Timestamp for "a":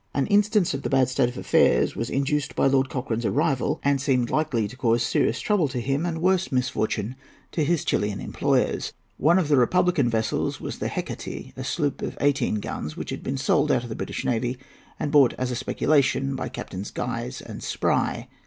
11.55-11.63, 15.51-15.55